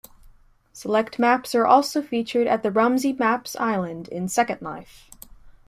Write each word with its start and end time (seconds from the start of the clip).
Select 0.73 1.19
maps 1.19 1.53
are 1.53 1.67
also 1.67 2.01
featured 2.01 2.47
at 2.47 2.63
the 2.63 2.71
Rumsey 2.71 3.13
Maps 3.13 3.55
island 3.57 4.07
in 4.07 4.27
Second 4.27 4.59
Life. 4.59 5.11